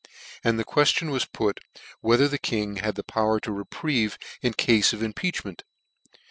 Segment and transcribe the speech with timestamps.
[0.43, 1.59] And the queftion was put,
[1.99, 5.63] whether the King had power to reprieve, in cafe of impeachment